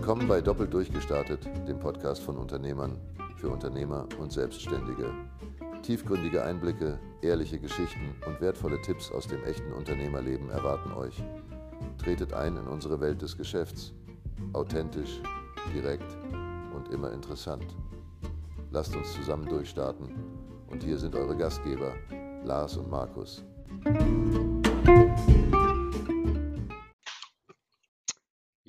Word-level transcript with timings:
Willkommen 0.00 0.28
bei 0.28 0.40
Doppelt 0.40 0.72
Durchgestartet, 0.72 1.44
dem 1.68 1.78
Podcast 1.78 2.22
von 2.22 2.38
Unternehmern 2.38 2.96
für 3.36 3.50
Unternehmer 3.50 4.08
und 4.18 4.32
Selbstständige. 4.32 5.12
Tiefgründige 5.82 6.42
Einblicke, 6.42 6.98
ehrliche 7.20 7.60
Geschichten 7.60 8.14
und 8.26 8.40
wertvolle 8.40 8.80
Tipps 8.80 9.12
aus 9.12 9.26
dem 9.26 9.44
echten 9.44 9.70
Unternehmerleben 9.74 10.48
erwarten 10.48 10.94
euch. 10.94 11.22
Tretet 11.98 12.32
ein 12.32 12.56
in 12.56 12.66
unsere 12.66 12.98
Welt 12.98 13.20
des 13.20 13.36
Geschäfts. 13.36 13.92
Authentisch, 14.54 15.20
direkt 15.74 16.16
und 16.74 16.88
immer 16.88 17.12
interessant. 17.12 17.66
Lasst 18.70 18.96
uns 18.96 19.12
zusammen 19.12 19.50
durchstarten. 19.50 20.08
Und 20.70 20.82
hier 20.82 20.96
sind 20.96 21.14
eure 21.14 21.36
Gastgeber, 21.36 21.92
Lars 22.42 22.74
und 22.78 22.90
Markus. 22.90 23.44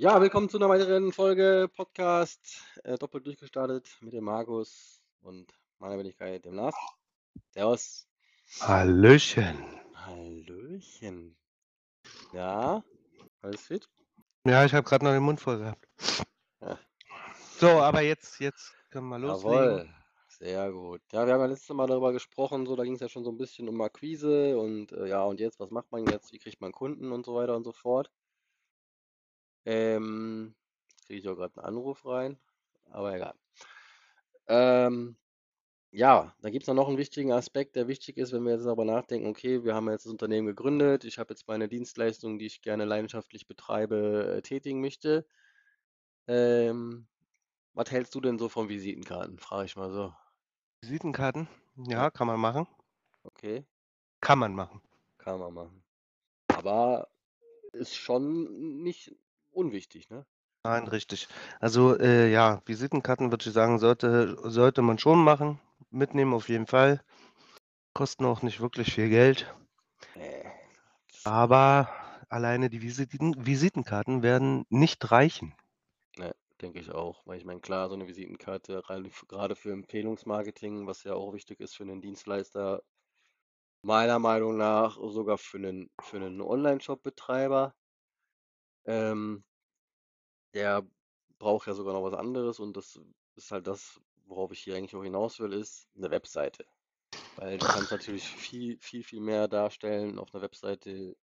Ja, 0.02 0.20
willkommen 0.20 0.50
zu 0.50 0.58
einer 0.58 0.68
weiteren 0.68 1.12
Folge 1.12 1.70
Podcast, 1.76 2.64
äh, 2.84 2.98
doppelt 2.98 3.28
durchgestartet 3.28 3.88
mit 4.02 4.14
dem 4.14 4.24
Markus 4.24 5.00
und 5.22 5.54
meiner 5.78 6.00
Wenigkeit, 6.00 6.44
dem 6.44 6.56
Lars. 6.56 6.74
Servus. 7.52 8.08
Hallöchen. 8.62 9.64
Hallöchen. 9.94 11.38
Ja, 12.34 12.84
alles 13.44 13.62
fit? 13.62 13.88
Ja, 14.44 14.66
ich 14.66 14.74
habe 14.74 14.90
gerade 14.90 15.06
noch 15.06 15.12
den 15.12 15.22
Mund 15.22 15.40
voll 15.40 15.60
gehabt. 15.60 15.88
Ja. 16.62 16.80
So, 17.60 17.68
aber 17.68 18.02
jetzt, 18.02 18.40
jetzt 18.40 18.74
können 18.90 19.08
wir 19.08 19.20
loslegen. 19.20 19.54
Jawohl. 19.54 19.90
Sehr 20.30 20.72
gut. 20.72 21.02
Ja, 21.12 21.28
wir 21.28 21.34
haben 21.34 21.42
ja 21.42 21.46
letztes 21.46 21.76
Mal 21.76 21.86
darüber 21.86 22.12
gesprochen, 22.12 22.66
so 22.66 22.76
da 22.76 22.84
ging 22.86 22.96
es 22.96 23.02
ja 23.02 23.08
schon 23.08 23.24
so 23.24 23.30
ein 23.30 23.38
bisschen 23.38 23.70
um 23.70 23.80
Akquise 23.82 24.58
und 24.58 24.94
äh, 24.94 25.06
ja, 25.06 25.24
und 25.26 25.40
jetzt, 25.40 25.60
was 25.60 25.70
macht 25.70 25.92
man 25.92 26.08
jetzt? 26.08 26.34
Wie 26.34 26.40
kriegt 26.40 26.60
man 26.60 26.72
Kunden 26.72 27.12
und 27.12 27.24
so 27.24 27.36
weiter 27.36 27.56
und 27.56 27.66
so 27.66 27.72
fort. 27.72 28.10
Ähm, 29.66 30.56
kriege 31.06 31.20
ich 31.20 31.28
auch 31.30 31.36
gerade 31.36 31.58
einen 31.58 31.66
Anruf 31.78 32.06
rein, 32.06 32.38
aber 32.90 33.16
egal. 33.16 33.36
Ähm, 34.48 35.16
ja, 35.92 36.34
da 36.42 36.50
gibt 36.50 36.68
es 36.68 36.74
noch 36.74 36.88
einen 36.88 36.98
wichtigen 36.98 37.32
Aspekt, 37.34 37.76
der 37.76 37.88
wichtig 37.88 38.18
ist, 38.18 38.32
wenn 38.32 38.44
wir 38.44 38.54
jetzt 38.54 38.66
darüber 38.66 38.86
nachdenken, 38.86 39.28
okay, 39.28 39.64
wir 39.64 39.76
haben 39.76 39.90
jetzt 39.90 40.06
das 40.06 40.12
Unternehmen 40.12 40.48
gegründet, 40.48 41.04
ich 41.04 41.20
habe 41.20 41.34
jetzt 41.34 41.48
meine 41.48 41.68
Dienstleistung, 41.68 42.40
die 42.40 42.46
ich 42.48 42.62
gerne 42.62 42.86
leidenschaftlich 42.86 43.48
betreibe, 43.48 44.36
äh, 44.38 44.42
tätigen 44.42 44.82
möchte. 44.82 45.26
Ähm, 46.28 47.08
was 47.74 47.92
hältst 47.92 48.16
du 48.16 48.22
denn 48.22 48.40
so 48.40 48.50
von 48.50 48.70
Visitenkarten? 48.70 49.40
Frage 49.40 49.66
ich 49.66 49.76
mal 49.76 49.92
so. 49.92 50.14
Visitenkarten? 50.82 51.48
Ja, 51.76 52.12
kann 52.12 52.28
man 52.28 52.40
machen. 52.40 52.68
okay, 53.24 53.66
Kann 54.22 54.40
man 54.40 54.54
machen. 54.56 54.82
kann 55.18 55.40
man 55.40 55.54
machen. 55.54 55.84
Aber 56.48 57.10
ist 57.74 57.96
schon 57.96 58.84
nicht 58.84 59.16
unwichtig, 59.52 60.10
ne? 60.10 60.26
Nein, 60.64 60.88
richtig. 60.88 61.28
Also, 61.60 61.98
äh, 61.98 62.32
ja, 62.32 62.62
Visitenkarten 62.66 63.32
würde 63.32 63.48
ich 63.48 63.54
sagen, 63.54 63.80
sollte, 63.80 64.38
sollte 64.44 64.82
man 64.82 65.00
schon 65.00 65.24
machen. 65.24 65.60
Mitnehmen 65.90 66.34
auf 66.34 66.50
jeden 66.50 66.68
Fall. 66.68 67.04
Kosten 67.94 68.26
auch 68.26 68.42
nicht 68.44 68.62
wirklich 68.62 68.94
viel 68.94 69.10
Geld. 69.10 69.54
Aber 71.24 71.90
alleine 72.30 72.70
die 72.70 72.82
Visiten, 72.82 73.46
Visitenkarten 73.46 74.24
werden 74.24 74.66
nicht 74.70 75.12
reichen. 75.12 75.54
Ne, 76.18 76.34
denke 76.62 76.80
ich 76.80 76.92
auch. 76.92 77.26
Weil 77.26 77.38
ich 77.38 77.46
meine, 77.46 77.60
klar, 77.60 77.90
so 77.90 77.96
eine 77.96 78.08
Visitenkarte, 78.08 78.82
gerade 79.28 79.56
für 79.56 79.72
Empfehlungsmarketing, 79.72 80.88
was 80.88 81.04
ja 81.04 81.14
auch 81.14 81.34
wichtig 81.34 81.60
ist 81.60 81.76
für 81.76 81.84
einen 81.84 82.02
Dienstleister, 82.02 82.82
meiner 83.84 84.20
Meinung 84.20 84.58
nach 84.58 84.96
sogar 84.96 85.38
für 85.38 85.58
einen, 85.58 85.90
für 86.02 86.18
einen 86.18 86.42
Online-Shop-Betreiber, 86.42 87.74
ähm, 88.86 89.44
der 90.54 90.86
braucht 91.40 91.68
ja 91.68 91.74
sogar 91.74 91.94
noch 91.94 92.04
was 92.04 92.14
anderes 92.14 92.60
und 92.60 92.78
das 92.78 93.00
ist 93.36 93.52
halt 93.52 93.68
das, 93.68 94.00
worauf 94.26 94.52
ich 94.52 94.60
hier 94.60 94.76
eigentlich 94.76 94.96
auch 94.96 95.04
hinaus 95.04 95.40
will, 95.40 95.54
ist 95.54 95.90
eine 95.96 96.12
Webseite. 96.12 96.66
Weil 97.36 97.58
du 97.58 97.66
kannst 97.68 97.92
natürlich 97.92 98.26
viel, 98.26 98.78
viel, 98.80 99.04
viel 99.04 99.22
mehr 99.22 99.48
darstellen 99.48 100.20
auf 100.20 100.34
einer 100.34 100.44
Webseite 100.44 101.16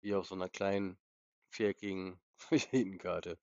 wie 0.00 0.14
auf 0.14 0.26
so 0.26 0.34
einer 0.34 0.48
kleinen 0.48 0.98
viereckigen 1.50 2.20
Visitenkarte. 2.50 3.38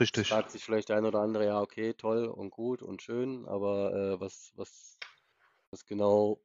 Richtig. 0.00 0.28
fragt 0.28 0.50
sich 0.50 0.64
vielleicht 0.64 0.88
der 0.88 0.96
ein 0.96 1.04
oder 1.04 1.20
andere, 1.20 1.46
ja, 1.46 1.60
okay, 1.60 1.94
toll 1.94 2.26
und 2.26 2.50
gut 2.50 2.82
und 2.82 3.02
schön, 3.02 3.46
aber 3.46 3.92
äh, 3.92 4.20
was, 4.20 4.52
was, 4.56 4.98
was 5.70 5.84
genau 5.84 6.40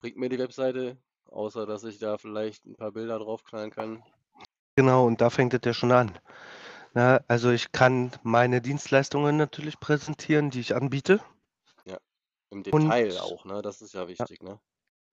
bringt 0.00 0.16
mir 0.16 0.28
die 0.28 0.38
Webseite, 0.38 0.96
außer 1.26 1.66
dass 1.66 1.84
ich 1.84 1.98
da 1.98 2.16
vielleicht 2.16 2.64
ein 2.66 2.76
paar 2.76 2.92
Bilder 2.92 3.18
draufknallen 3.18 3.70
kann? 3.70 4.02
Genau, 4.78 5.08
und 5.08 5.20
da 5.20 5.28
fängt 5.28 5.54
es 5.54 5.60
ja 5.64 5.74
schon 5.74 5.90
an. 5.90 6.16
Na, 6.94 7.20
also 7.26 7.50
ich 7.50 7.72
kann 7.72 8.12
meine 8.22 8.60
Dienstleistungen 8.60 9.36
natürlich 9.36 9.80
präsentieren, 9.80 10.50
die 10.50 10.60
ich 10.60 10.76
anbiete. 10.76 11.20
Ja, 11.84 11.98
im 12.50 12.62
Und 12.70 12.94
Detail 12.94 13.18
auch, 13.18 13.44
ne? 13.44 13.62
Das 13.62 13.82
ist 13.82 13.94
ja 13.94 14.06
ja, 14.18 14.26
wichtig, 14.26 14.42
ne? 14.42 14.60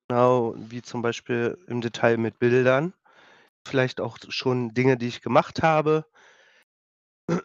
genau, 0.08 0.56
wie 0.58 0.82
zum 0.82 1.02
Beispiel 1.02 1.58
im 1.68 1.82
Detail 1.82 2.18
mit 2.18 2.40
Bildern. 2.40 2.94
Vielleicht 3.68 4.02
auch 4.02 4.18
schon 4.30 4.74
Dinge, 4.74 4.98
die 4.98 5.08
ich 5.08 5.22
gemacht 5.22 5.64
habe. 5.64 6.06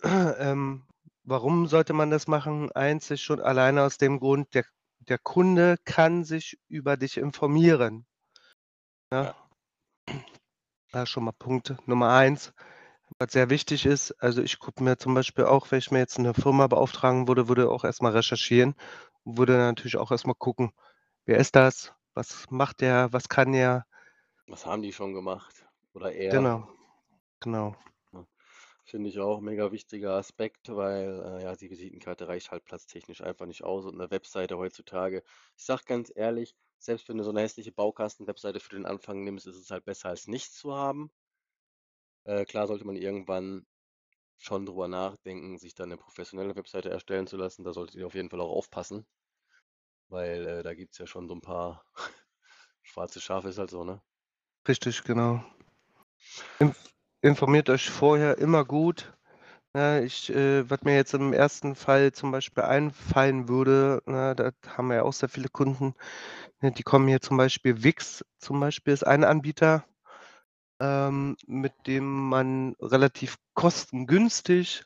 Ähm, 0.04 0.86
warum 1.25 1.66
sollte 1.66 1.92
man 1.92 2.10
das 2.10 2.26
machen? 2.26 2.70
Einzig 2.72 3.22
schon 3.22 3.41
alleine 3.41 3.82
aus 3.82 3.98
dem 3.98 4.19
Grund, 4.20 4.54
der, 4.54 4.64
der 5.00 5.19
Kunde 5.19 5.76
kann 5.84 6.25
sich 6.25 6.59
über 6.69 6.97
dich 6.97 7.16
informieren. 7.16 8.06
Ja, 9.12 9.25
Ja, 9.25 9.34
da 10.93 11.06
schon 11.06 11.25
mal 11.25 11.33
Punkt 11.33 11.75
Nummer 11.87 12.11
eins. 12.15 12.53
Was 13.19 13.33
sehr 13.33 13.51
wichtig 13.51 13.87
ist, 13.87 14.12
also 14.23 14.43
ich 14.43 14.59
gucke 14.59 14.83
mir 14.83 14.97
zum 14.97 15.15
Beispiel 15.15 15.45
auch, 15.45 15.71
wenn 15.71 15.78
ich 15.81 15.91
mir 15.91 15.99
jetzt 15.99 16.19
eine 16.19 16.34
Firma 16.34 16.67
beauftragen 16.69 17.28
würde, 17.28 17.49
würde 17.49 17.71
auch 17.71 17.84
erstmal 17.84 18.12
recherchieren, 18.12 18.75
würde 19.25 19.56
natürlich 19.59 19.97
auch 19.97 20.11
erstmal 20.11 20.37
gucken, 20.37 20.73
wer 21.27 21.39
ist 21.39 21.56
das, 21.56 21.93
was 22.15 22.47
macht 22.51 22.81
der, 22.81 23.12
was 23.12 23.28
kann 23.28 23.53
er. 23.55 23.84
was 24.47 24.67
haben 24.67 24.83
die 24.83 24.93
schon 24.93 25.12
gemacht? 25.12 25.67
Oder 25.95 26.12
er? 26.12 26.31
Genau, 26.31 26.69
genau. 27.41 27.77
Finde 28.84 29.09
ich 29.09 29.21
auch 29.21 29.39
ein 29.39 29.45
mega 29.45 29.71
wichtiger 29.71 30.15
Aspekt, 30.15 30.69
weil 30.75 31.22
äh, 31.25 31.45
ja, 31.45 31.55
die 31.55 31.71
Visitenkarte 31.71 32.27
reicht 32.27 32.51
halt 32.51 32.65
platztechnisch 32.65 33.21
einfach 33.22 33.47
nicht 33.47 33.62
aus 33.62 33.84
und 33.84 33.95
eine 34.01 34.11
Webseite 34.11 34.59
heutzutage, 34.59 35.22
ich 35.57 35.65
sag 35.65 35.84
ganz 35.87 36.11
ehrlich, 36.12 36.57
selbst 36.80 37.08
wenn 37.08 37.18
du 37.18 37.24
so 37.24 37.30
eine 37.30 37.42
hässliche 37.42 37.72
Baukasten-Webseite 37.72 38.58
für 38.58 38.74
den 38.74 38.86
Anfang 38.86 39.22
nimmst, 39.22 39.46
ist 39.46 39.56
es 39.56 39.70
halt 39.70 39.84
besser 39.84 40.08
als 40.08 40.26
nichts 40.26 40.56
zu 40.56 40.74
haben. 40.74 41.10
Äh, 42.24 42.44
klar 42.46 42.66
sollte 42.66 42.86
man 42.86 42.96
irgendwann 42.96 43.66
schon 44.38 44.64
drüber 44.64 44.88
nachdenken, 44.88 45.58
sich 45.58 45.74
dann 45.74 45.91
eine 45.91 45.98
professionelle 45.98 46.56
Webseite 46.56 46.88
erstellen 46.88 47.26
zu 47.26 47.36
lassen. 47.36 47.64
Da 47.64 47.72
solltet 47.74 47.96
ihr 47.96 48.06
auf 48.06 48.14
jeden 48.14 48.30
Fall 48.30 48.41
auch 48.41 48.50
aufpassen, 48.50 49.06
weil 50.08 50.46
äh, 50.46 50.62
da 50.62 50.74
gibt 50.74 50.92
es 50.92 50.98
ja 50.98 51.06
schon 51.06 51.28
so 51.28 51.34
ein 51.34 51.42
paar 51.42 51.84
schwarze 52.82 53.20
Schafe, 53.20 53.48
ist 53.48 53.58
halt 53.58 53.70
so, 53.70 53.84
ne? 53.84 54.00
Richtig, 54.66 55.04
genau. 55.04 55.44
Inf 56.58 56.76
informiert 57.22 57.68
euch 57.68 57.91
vorher 57.91 58.38
immer 58.38 58.64
gut. 58.64 59.12
Ja, 59.75 60.00
ich, 60.00 60.31
äh, 60.31 60.69
was 60.69 60.82
mir 60.82 60.97
jetzt 60.97 61.14
im 61.14 61.32
ersten 61.32 61.76
Fall 61.76 62.10
zum 62.12 62.32
Beispiel 62.32 62.64
einfallen 62.64 63.48
würde, 63.48 64.03
na, 64.04 64.34
da 64.34 64.50
haben 64.66 64.88
wir 64.88 64.97
ja 64.97 65.03
auch 65.04 65.12
sehr 65.12 65.28
viele 65.28 65.48
Kunden, 65.48 65.94
ne, 66.60 66.72
die 66.72 66.82
kommen 66.82 67.08
hier 67.08 67.20
zum 67.20 67.36
Beispiel 67.36 67.82
Wix 67.84 68.25
zum 68.38 68.60
Beispiel 68.60 68.94
ist 68.94 69.06
ein 69.06 69.25
Anbieter, 69.25 69.84
ähm, 70.80 71.36
mit 71.47 71.75
dem 71.86 72.28
man 72.30 72.76
relativ 72.80 73.36
kostengünstig 73.54 74.84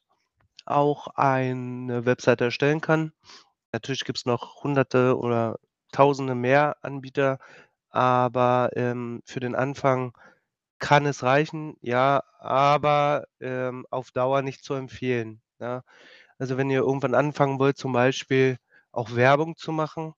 auch 0.66 1.08
eine 1.16 2.06
Webseite 2.06 2.44
erstellen 2.46 2.80
kann. 2.82 3.12
Natürlich 3.72 4.04
gibt 4.04 4.18
es 4.18 4.26
noch 4.26 4.62
Hunderte 4.64 5.18
oder 5.18 5.58
Tausende 5.92 6.34
mehr 6.36 6.76
Anbieter, 6.82 7.38
aber 7.90 8.70
ähm, 8.76 9.22
für 9.26 9.40
den 9.40 9.54
Anfang 9.56 10.12
kann 10.84 11.06
es 11.06 11.22
reichen, 11.22 11.78
ja, 11.80 12.22
aber 12.38 13.24
ähm, 13.40 13.86
auf 13.90 14.10
Dauer 14.10 14.42
nicht 14.42 14.62
zu 14.62 14.74
empfehlen. 14.74 15.40
Ja. 15.58 15.82
Also 16.38 16.58
wenn 16.58 16.68
ihr 16.68 16.80
irgendwann 16.80 17.14
anfangen 17.14 17.58
wollt, 17.58 17.78
zum 17.78 17.92
Beispiel 17.94 18.58
auch 18.92 19.14
Werbung 19.16 19.56
zu 19.56 19.72
machen, 19.72 20.12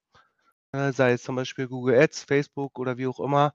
äh, 0.73 0.93
sei 0.93 1.13
es 1.13 1.23
zum 1.23 1.37
Beispiel 1.37 1.69
Google 1.69 1.97
Ads, 2.01 2.25
Facebook 2.25 2.81
oder 2.81 2.99
wie 2.99 3.07
auch 3.07 3.21
immer, 3.21 3.53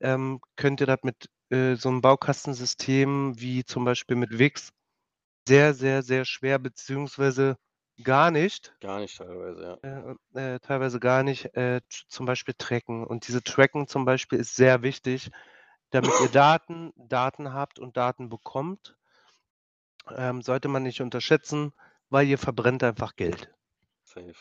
ähm, 0.00 0.40
könnt 0.56 0.80
ihr 0.80 0.86
das 0.86 1.00
mit 1.02 1.28
äh, 1.50 1.74
so 1.74 1.88
einem 1.88 2.00
Baukastensystem 2.00 3.40
wie 3.40 3.64
zum 3.64 3.84
Beispiel 3.84 4.16
mit 4.16 4.38
Wix 4.38 4.70
sehr, 5.48 5.74
sehr, 5.74 6.04
sehr 6.04 6.24
schwer, 6.24 6.60
beziehungsweise 6.60 7.56
gar 8.04 8.30
nicht, 8.30 8.76
Gar 8.80 9.00
nicht 9.00 9.18
teilweise, 9.18 9.80
ja. 9.82 10.16
äh, 10.34 10.54
äh, 10.54 10.60
teilweise 10.60 11.00
gar 11.00 11.24
nicht, 11.24 11.56
äh, 11.56 11.80
zum 12.08 12.26
Beispiel 12.26 12.54
tracken. 12.56 13.04
Und 13.04 13.26
diese 13.26 13.42
Tracken 13.42 13.88
zum 13.88 14.04
Beispiel 14.04 14.38
ist 14.38 14.54
sehr 14.54 14.82
wichtig, 14.82 15.30
damit 15.90 16.12
ihr 16.20 16.28
Daten, 16.28 16.92
Daten 16.96 17.52
habt 17.52 17.78
und 17.78 17.96
Daten 17.96 18.28
bekommt. 18.28 18.96
Ähm, 20.14 20.42
sollte 20.42 20.68
man 20.68 20.82
nicht 20.82 21.00
unterschätzen, 21.00 21.72
weil 22.10 22.26
ihr 22.26 22.38
verbrennt 22.38 22.82
einfach 22.82 23.16
Geld. 23.16 23.52
Safe. 24.02 24.34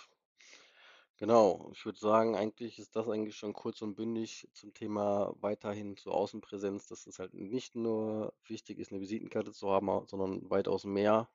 Genau, 1.18 1.69
ich 1.71 1.86
würde 1.86 1.97
sagen, 1.97 2.36
eigentlich 2.36 2.77
ist 2.77 2.95
das 2.95 3.07
eigentlich 3.07 3.38
schon 3.38 3.53
kurz 3.53 3.81
und 3.81 3.95
bündig 3.95 4.50
zum 4.53 4.74
Thema 4.74 5.33
weiterhin 5.39 5.95
zur 5.95 6.13
Außenpräsenz, 6.13 6.88
dass 6.88 7.07
es 7.07 7.19
halt 7.19 7.33
nicht 7.33 7.74
nur 7.74 8.33
wichtig 8.45 8.80
ist, 8.80 8.92
eine 8.92 9.00
Visitenkarte 9.00 9.53
zu 9.53 9.71
haben, 9.71 10.06
sondern 10.07 10.50
weitaus 10.50 10.83
mehr. 10.83 11.30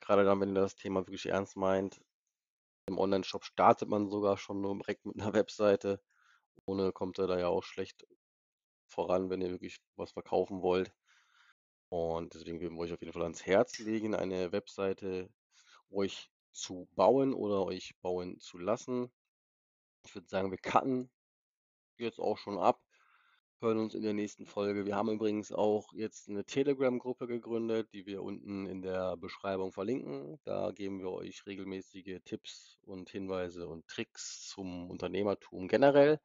gerade 0.00 0.24
dann, 0.24 0.40
wenn 0.40 0.56
ihr 0.56 0.62
das 0.62 0.76
Thema 0.76 1.00
wirklich 1.00 1.26
ernst 1.26 1.56
meint. 1.56 2.00
Im 2.86 2.98
Onlineshop 2.98 3.44
startet 3.44 3.88
man 3.88 4.08
sogar 4.10 4.38
schon 4.38 4.60
nur 4.60 4.76
direkt 4.78 5.06
mit 5.06 5.20
einer 5.20 5.34
Webseite. 5.34 6.00
Ohne 6.66 6.92
kommt 6.92 7.18
ihr 7.18 7.26
da 7.26 7.38
ja 7.38 7.48
auch 7.48 7.64
schlecht 7.64 8.06
voran, 8.92 9.30
wenn 9.30 9.40
ihr 9.40 9.50
wirklich 9.50 9.78
was 9.96 10.12
verkaufen 10.12 10.62
wollt. 10.62 10.92
Und 11.88 12.34
deswegen 12.34 12.60
würden 12.60 12.76
wir 12.76 12.82
euch 12.82 12.92
auf 12.92 13.00
jeden 13.00 13.12
Fall 13.12 13.22
ans 13.22 13.44
Herz 13.44 13.78
legen, 13.78 14.14
eine 14.14 14.52
Webseite 14.52 15.28
euch 15.90 16.30
zu 16.52 16.88
bauen 16.94 17.34
oder 17.34 17.64
euch 17.64 17.94
bauen 18.00 18.38
zu 18.40 18.58
lassen. 18.58 19.10
Ich 20.04 20.14
würde 20.14 20.28
sagen, 20.28 20.50
wir 20.50 20.58
cutten 20.58 21.10
jetzt 21.98 22.18
auch 22.18 22.38
schon 22.38 22.58
ab, 22.58 22.80
hören 23.60 23.78
uns 23.78 23.94
in 23.94 24.02
der 24.02 24.12
nächsten 24.12 24.46
Folge. 24.46 24.86
Wir 24.86 24.96
haben 24.96 25.10
übrigens 25.10 25.52
auch 25.52 25.92
jetzt 25.92 26.28
eine 26.28 26.44
Telegram-Gruppe 26.44 27.26
gegründet, 27.26 27.92
die 27.92 28.06
wir 28.06 28.22
unten 28.22 28.66
in 28.66 28.82
der 28.82 29.16
Beschreibung 29.16 29.72
verlinken. 29.72 30.40
Da 30.44 30.72
geben 30.72 30.98
wir 31.00 31.10
euch 31.10 31.46
regelmäßige 31.46 32.20
Tipps 32.24 32.78
und 32.82 33.08
Hinweise 33.10 33.68
und 33.68 33.86
Tricks 33.86 34.48
zum 34.48 34.90
Unternehmertum 34.90 35.68
generell. 35.68 36.20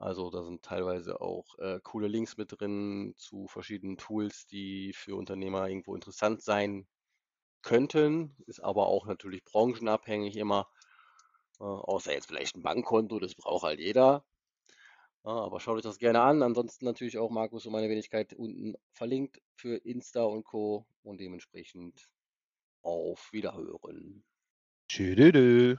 Also 0.00 0.30
da 0.30 0.42
sind 0.42 0.62
teilweise 0.62 1.20
auch 1.20 1.58
äh, 1.58 1.78
coole 1.82 2.08
Links 2.08 2.38
mit 2.38 2.58
drin 2.58 3.12
zu 3.18 3.46
verschiedenen 3.48 3.98
Tools, 3.98 4.46
die 4.46 4.94
für 4.94 5.14
Unternehmer 5.14 5.68
irgendwo 5.68 5.94
interessant 5.94 6.40
sein 6.42 6.86
könnten, 7.62 8.34
ist 8.46 8.60
aber 8.60 8.86
auch 8.86 9.06
natürlich 9.06 9.44
branchenabhängig 9.44 10.36
immer. 10.36 10.68
Äh, 11.60 11.64
außer 11.64 12.14
jetzt 12.14 12.28
vielleicht 12.28 12.56
ein 12.56 12.62
Bankkonto, 12.62 13.18
das 13.18 13.34
braucht 13.34 13.64
halt 13.64 13.78
jeder. 13.78 14.24
Ja, 15.24 15.32
aber 15.32 15.60
schaut 15.60 15.76
euch 15.76 15.82
das 15.82 15.98
gerne 15.98 16.22
an. 16.22 16.42
Ansonsten 16.42 16.86
natürlich 16.86 17.18
auch 17.18 17.30
Markus 17.30 17.66
und 17.66 17.72
meine 17.72 17.90
Wenigkeit 17.90 18.32
unten 18.32 18.76
verlinkt 18.92 19.42
für 19.54 19.76
Insta 19.76 20.22
und 20.22 20.44
Co. 20.44 20.86
Und 21.02 21.20
dementsprechend 21.20 22.08
auf 22.82 23.30
Wiederhören. 23.32 24.24
Tschüss. 24.88 25.78